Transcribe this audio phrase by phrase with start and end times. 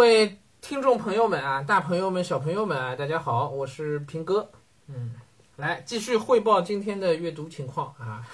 [0.00, 4.50] 各位听众朋友们啊，大朋友们、小朋友们啊，大家好，我是平哥。
[4.86, 5.12] 嗯，
[5.56, 8.26] 来继续汇报今天的阅读情况啊。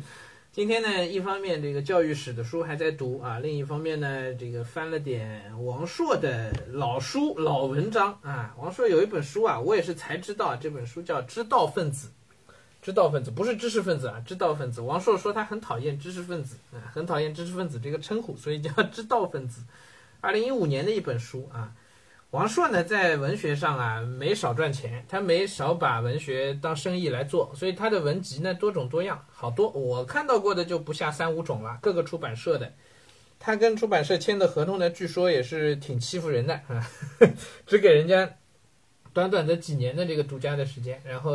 [0.50, 8.54] 今天呢，一方面这个教育史的书还在读啊，另一方面呢，这个翻了点王朔的老书、老文章啊。
[8.56, 12.08] 王朔有一本书啊，我也是才知道，这本书叫《知道分子》。
[12.80, 14.80] 知道分子不是知识分子啊，知道分子。
[14.80, 19.60] 王朔说他很讨厌知识分子啊，很讨厌知识分子这个称呼，所以叫知道分子。
[20.20, 21.72] 二零一五年的一本书啊。
[22.30, 31.80] 王朔呢，在文学上啊没少赚钱，他没少把文学当生意来做，所以他的文集呢多种多样，好多我看到过的就不下三五种了。
[31.82, 32.72] 各个出版社的，
[33.40, 36.88] 他跟出版社签的合同呢，据说也是挺欺负人的啊，
[37.66, 38.36] 只给人家
[39.12, 41.32] 短短的几年的这个独家的时间，然后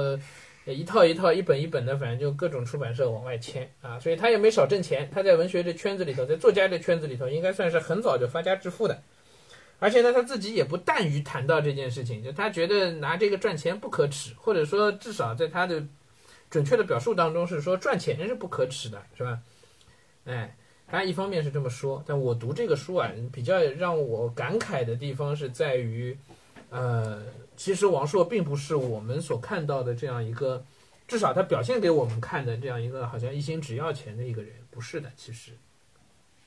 [0.74, 5.10] 一套一套、一本一本的，反正就各种出版社往外签啊，所以他也没少挣钱。
[5.14, 9.02] 他在文学这圈子里头，在作家这圈子里头，应该算是很早就发家致富的。
[9.78, 15.84] 而且呢，他自己也不惮于谈到这件事情，就他觉得拿这个赚钱不可耻，或者说至少在他的
[16.50, 19.40] 准确的表述当中是说赚钱是不可耻的，是吧？
[20.24, 20.56] 哎，
[20.88, 26.18] 他一方面是这么说，但我读这个书啊，比较让我感慨的地方是在于，
[26.70, 27.22] 呃，
[27.58, 30.66] 其实王朔并不是我们所看到的这样一个，
[31.08, 35.52] 至少他表现给我们看的这样一个好像一心只要钱的一个人，不是的，其实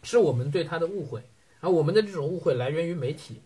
[0.02, 1.22] 是我们对他的误会。
[1.60, 3.40] 而我们的这种误会来源于媒体，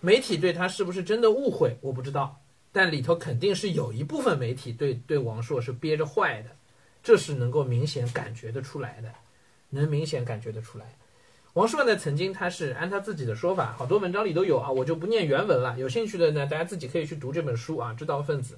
[0.00, 2.40] 媒体对他是不是真的误会，我不知道，
[2.72, 6.50] 但里头肯定是有一部分媒体对对王朔是憋着坏的，
[7.02, 9.12] 这是能够明显感觉得出来的，
[9.70, 10.96] 能明显感觉得出来。
[11.54, 15.78] 王朔呢，曾经他是按他自己的说法，好多文章里都有啊，我就不念原文了。
[15.78, 18.54] 有兴趣的呢，大家自己可以去读这本书啊，《知道分子》，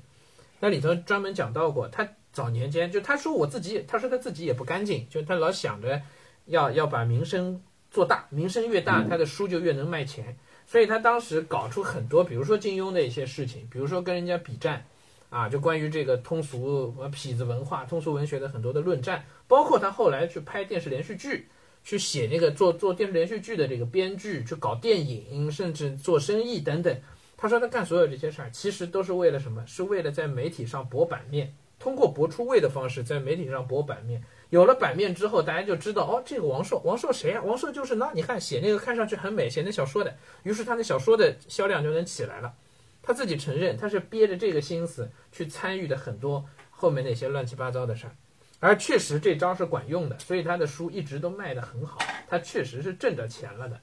[0.60, 6.02] 那里头专门讲到过，他早年间就他说我自己，他说他自己也不干净，就他老想着
[6.46, 7.62] 要要把名声。
[7.88, 10.36] 做大名声越大，他的书就越能卖钱，
[10.66, 14.84] 所以他当时搞出很多，比如说金庸的一些事情，比如说跟人家比战，
[15.30, 21.48] 啊，就关于这个通俗痞子文化、通俗文学的很多的论战，包括他后来去拍电视连续剧，
[21.86, 27.00] 去写那个做做电视连续剧的这个编剧，去搞电影，甚至做生意等等。
[27.36, 29.64] 他说他干所有这些事儿，其实都是为了什么？
[29.68, 34.20] 是为了在媒体上博版面，通过博出位的方式，在媒体上博版面。
[34.50, 37.42] 有了版面之后，大家就知道哦，这个王朔，王朔谁啊？
[37.44, 42.52] 王朔就是那，你看写那个看上去很美，写那小说的，于是他那小说的销量就能起来了。
[43.00, 48.16] 他自己承认，他是憋着这个心思去参与的很多后面那些乱七八糟的事儿，
[48.60, 53.80] 而确实这招是管用的，所以他的书一直都卖得很好，他确实是挣着钱了的。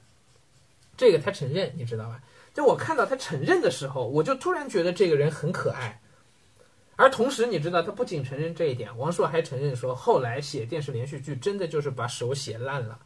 [0.96, 2.22] 这个他承认，你知道吧？
[2.52, 6.00] 就我看到他承认的时候，我就突然觉得这个人很可爱。
[6.96, 13.00] 而同时，你知道，他不仅承认这一点，王朔还承认说，后来写电视连续剧真的就是把手写烂了。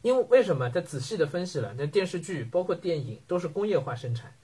[0.00, 0.70] 因为为什么？
[0.70, 4.34] 他仔细的分析了，那电视剧包括电影都是工业化生产，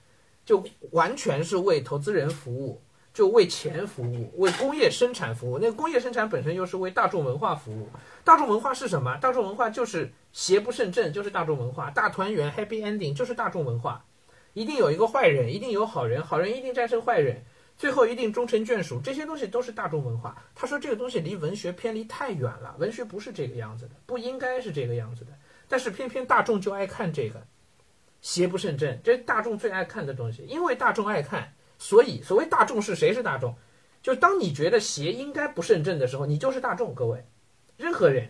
[0.45, 2.81] 就完全是为投资人服务，
[3.13, 5.57] 就为钱服务，为工业生产服务。
[5.59, 7.89] 那个工业生产本身又是为大众文化服务。
[8.23, 9.17] 大众文化是什么？
[9.17, 11.89] 大众文化就是邪不胜正，就是大众文化。
[11.89, 14.05] 大团圆，Happy Ending，就是大众文化。
[14.53, 17.43] 一定有一个坏人，一定有好人，好人一定战胜坏人。
[17.77, 20.37] 最后一定终成眷属，这些东西都是大众文化。
[20.53, 25.31] 他说这个东西离文学偏离太远了，文学不是这个样子的，不应该是这个样子的。
[25.67, 27.41] 但是偏偏大众就爱看这个，
[28.21, 30.45] 邪不胜正，这是大众最爱看的东西。
[30.47, 33.55] 因为大众爱看，所以所谓大众是谁是大众？
[34.03, 36.93] 就当你觉得邪应该不胜正的时候，你就是大众。
[36.93, 37.25] 各位，
[37.75, 38.29] 任何人，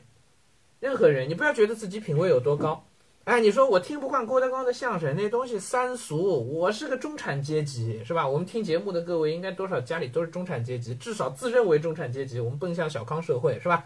[0.79, 2.85] 任何人，你不要觉得自己品味有多高。
[3.25, 6.49] 哎，你说我听不惯郭德纲的相声，那东西三俗。
[6.53, 8.25] 我是个中产阶级，是吧？
[8.25, 12.39] 我们听节目的各位应该多少家里都是中产阶级，至少自认为中产阶级。
[12.39, 13.83] 我们奔向小康社会，是吧？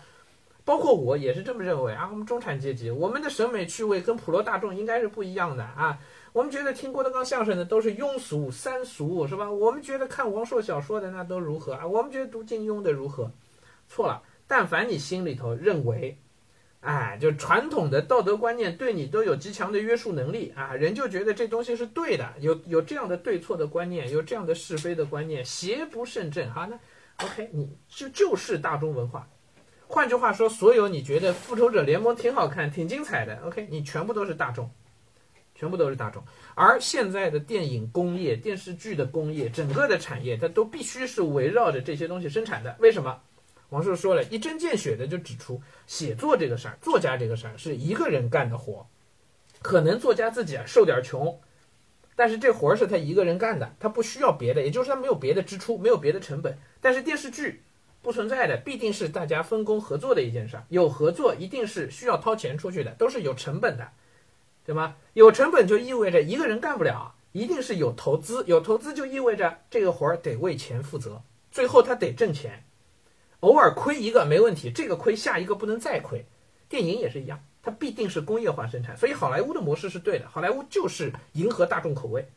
[0.64, 2.08] 包括我也是这么认为啊。
[2.12, 5.98] 我们中产阶级，我们的审美趣味跟普罗大众应该是不一样的啊。
[6.36, 9.50] 我们觉得听郭德纲相声的都是庸俗三俗，是吧？
[9.50, 11.88] 我们觉得看王朔小说的那都如何啊？
[11.88, 13.32] 我们觉得读金庸的如何？
[13.88, 14.22] 错了。
[14.46, 16.20] 但凡你心里头认为。
[16.82, 26.52] 哎，就传统的道德观念对你都有极强的约束能力啊，人就觉得这东西是对的，有有这样的对错的观念，有这样的是非的观念，邪不胜正。
[26.52, 26.78] 好，那
[27.24, 29.26] OK，你就就是大众文化。
[29.88, 34.70] 换句话说，所有你觉得复仇者联盟挺好看、挺精彩的，OK，你全部都是大众，
[35.56, 36.22] 全部都是大众。
[36.54, 42.76] 而现在的电影工业、电视剧的工业，整个的产业，它都必须是围绕着这些东西生产的。
[42.80, 43.22] 为什么？
[43.70, 48.86] 王朔说了一针见血的就指出，写作这个事儿，作家这个事儿是一个人干的活，
[49.64, 51.42] 可能作家自己啊受点穷，
[52.16, 56.56] 但是这活儿是他一个人干的，他不需要别的，也就是他没有别的支出，没有别的成本。
[56.80, 57.64] 但是电视剧
[58.04, 63.90] 不存在的，必定是大家分工合作的一件事儿，有合作一定是需要掏钱出去的，都是有成本的。
[64.66, 64.96] 对吗？
[65.14, 71.22] 有成本就意味着一个人干不了，一定是有投资，有投资就意味着这个活儿得为钱负责，
[71.52, 72.64] 最后他得挣钱。
[73.42, 76.26] 偶尔亏一个没问题，这个亏下一个不能再亏。
[76.68, 82.28] 电影也是一样，它必定是工业化生产，所以好莱坞的模式是对的，好莱坞就是迎合大众口味。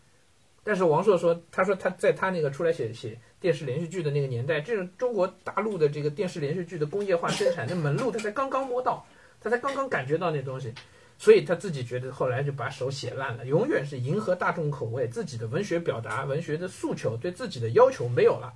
[0.63, 9.07] 但是王朔说，他说他在他那个出来写写电视连续剧的那个年代，这是中国大陆的这个电视连续剧的工业化生产的门路，他才刚刚摸到，
[9.41, 10.75] 他才刚刚感觉到那东西，
[11.19, 18.55] 所以他自己觉得后来就把手写烂了，永远是迎合大众口味，自己的文学表达、文学的诉求对自己的要求没有了。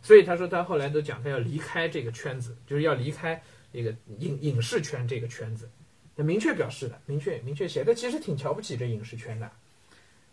[0.00, 5.68] 所以他说，他后来都讲，他要离开这个圈子，就是要离开这个影影视圈这个圈子。
[6.16, 9.50] 他明确表示的，明确明确写的，其实挺瞧不起这影视圈的。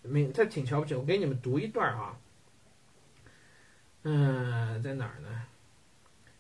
[0.04, 0.94] 明他挺瞧不起。
[0.94, 2.16] 我给你们读一段啊，
[4.04, 5.30] 嗯，在哪儿呢？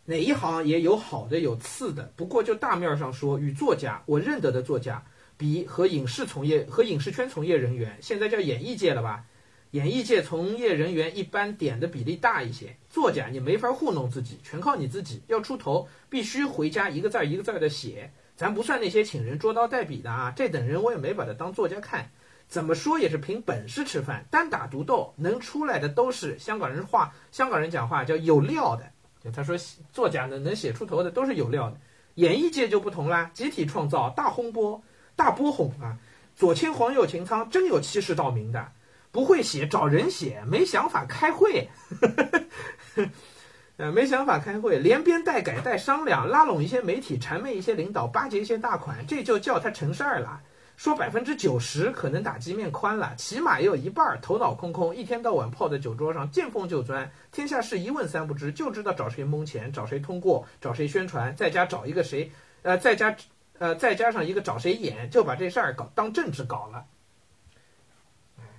[0.06, 5.02] 哪一行也有好的有次的，不过就大面上说，与作家我认得的作家
[5.42, 9.26] 比，和影视从业和影视圈从业人员，现在叫演艺界了吧？
[9.72, 15.24] 演艺界从业人员一般点的比例大一些，作家你没法糊弄自己，全靠你自己。
[15.28, 18.12] 要出头，必须回家一个字一个字的写。
[18.36, 22.12] 咱不算那些请人捉刀代笔的啊，这等人我也没把他当作家看。
[22.48, 28.92] 怎么说也是凭本事吃饭，单打独斗能出来的都是香港人话，香港人讲话叫有料的。
[29.24, 29.56] 就他说
[29.94, 31.78] 作家呢能写出头的都是有料的。
[32.16, 34.84] 演艺界就不同啦，集体创造，大轰波，
[35.22, 35.96] 大波哄啊！
[36.36, 38.72] 左牵黄右擎苍，真有欺世盗名的。
[39.12, 41.70] 不会写找人写，没想法开会，
[43.78, 50.42] 呃，没想法开会，连编带改带商量，拉拢一些媒体，谄媚一些领导，巴结一些大款，这就叫他成事儿了。
[50.76, 62.32] 说百分之九十可能打击面宽了，起码也有一半头脑空空，一天到晚泡在酒桌上，见风就钻，天下事一问三不知，就知道找谁蒙钱，找谁通过，找谁宣传，在家找一个谁，
[62.64, 63.16] 呃，在家
[63.62, 66.84] 呃再加上一个找谁演，就把这事儿搞当政治搞了。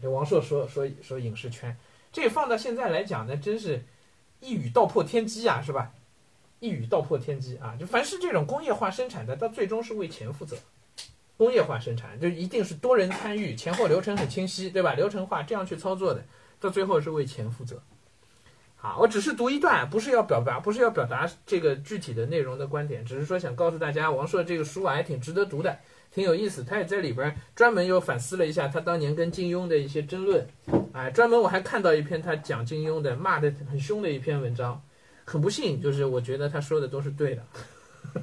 [0.01, 1.77] 这王朔说说说影视圈，
[2.13, 3.85] 这放到现在来讲呢，真是
[4.39, 5.93] 一语道破天机啊，是吧？
[6.61, 7.75] 一语道破天机啊！
[7.77, 10.57] 就凡是这种工业化生产的，到最终是为钱负责。
[11.37, 14.95] 工业化生产就一定是多人参与，前后流程很清晰，对吧？
[14.95, 16.25] 流程化这样去操作的，
[16.61, 17.83] 到最后是为钱负责。
[18.83, 25.79] 啊，我只是读一段，不是要表达，不是要表达这个具体的内容的观点，只是说想告诉大家，王朔这个书啊，还挺值得读的。
[26.13, 30.47] 挺有意思，他也在里边专门又反思了一下他当年跟金庸的一些争论，
[30.93, 34.83] 哎，专门我还看到一篇他讲金庸的骂的很凶的一篇文章，
[35.25, 37.43] 很不幸，就是我觉得他说的都是对的，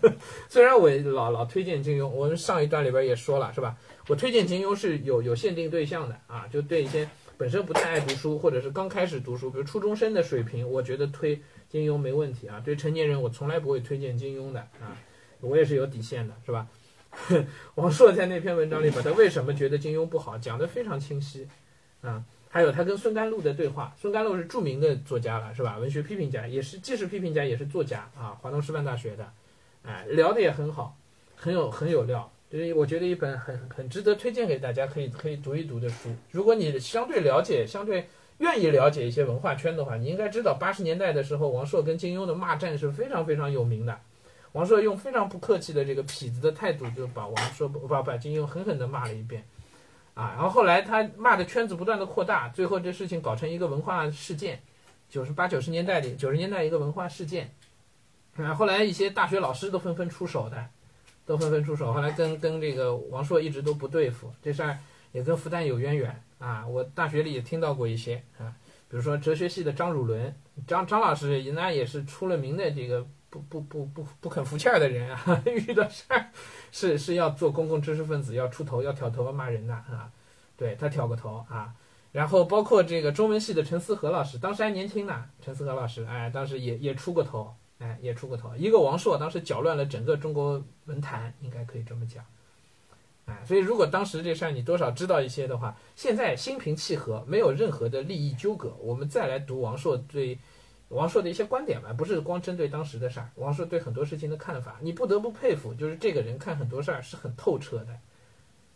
[0.48, 3.76] 虽然我老老推荐金庸，我们上一段里边也说了是吧？
[4.08, 7.10] 我推荐金庸是有有限定对象的啊，就对一些
[7.40, 12.60] 本身不太爱读书或者是刚开始读书，比如初中生的水平，我觉得推金庸没问题啊。
[12.60, 14.92] 对成年人，我从来不会推荐金庸的啊，
[15.40, 16.68] 我也是有底线的，是吧？
[17.76, 21.48] 王朔在那篇文章里把他为什么觉得金庸不好讲得非常清晰，
[22.02, 23.96] 啊，还有他跟孙甘露的对话。
[23.98, 25.78] 孙甘露是著名的作家了，是吧？
[25.78, 29.32] 文学批评家，也是既是批评家也是作家啊，华东师范大学的，
[29.84, 30.98] 哎，聊的也很好，
[31.38, 32.30] 很有很有料。
[32.50, 36.10] 就是我觉得一本很很值得推荐给大家，可以可以读一读的书。
[36.32, 38.10] 如果你相对了解、相对
[38.40, 44.00] 愿意了解一些文化圈的话，你应该知道八十年代的时候，王朔跟金庸的骂战是非常非常有名的。
[44.54, 49.44] 王朔用非常不客气的这个痞子的态度，就把王朔把把金庸狠狠地骂了一遍，
[50.16, 54.60] 啊，然后后来他骂的圈子不断的扩大，最后这事情搞成一个文化事件，
[55.08, 57.54] 九十八九十年代里九十年代一个文化事件，
[58.38, 60.66] 啊，后来一些大学老师都纷纷出手的，
[61.30, 64.76] 都纷纷出手，后来跟跟这个王朔一直都不对付，这事儿
[65.12, 68.52] 也跟复旦有渊源啊，我大学里也听到过一些啊，
[68.90, 73.06] 比如说哲学系的张汝伦，张张老师那也是出了名的这个。
[73.32, 76.32] 不不不不不肯服气儿的人啊， 遇到事儿
[76.72, 80.12] 是是要做公共知识分子，要出头，要挑头骂人的啊。
[80.58, 81.72] 对他挑个头啊，
[82.12, 85.26] 然后包括这个中文系的陈思和老师，当时还年轻呢。
[85.40, 88.56] 陈思和老师，哎，当时也也出过头，哎，也出过头。
[88.56, 92.24] 一个王朔当时搅乱了整个中国文坛，应该可以这么讲。
[93.26, 100.38] 哎，所以如果当时这事儿你多少知道一些的话，现在心平气和，没有任何的利益纠葛，我们再来读王朔对。
[100.90, 107.96] 王朔的一些观点吧，不是光针对当时的事儿，王朔对很多事情的看法，你不得不佩服，就是这个人看很多事儿是很透彻的。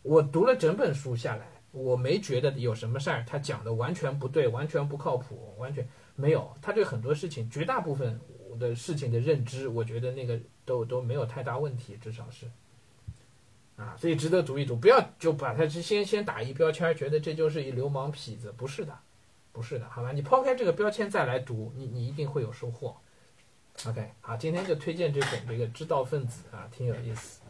[0.04, 6.56] 我读了整本书下来，我没觉得有什么事儿他讲的完全不对，完全不靠谱，完全没有。
[6.62, 8.22] 他对很多事情，绝大部分
[8.56, 12.48] 的事情的认知，我觉得那个都都没有太大问题，至少是。
[13.76, 18.98] 啊，所以值得读一读，不要就把它先先打一标签，觉得这就是一流氓痞子，不是的。
[19.52, 22.98] 不是的，好吧，你抛开这个标签再来读，你你一定会有收获。
[23.86, 27.43] OK，好，今天就推荐这本这个《知道分子》啊，挺有意思。